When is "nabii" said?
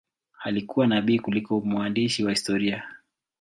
0.87-1.19